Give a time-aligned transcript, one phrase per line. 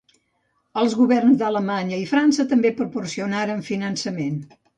[0.83, 4.43] Els governs d'Alemanya i França també proporcionaren finançament.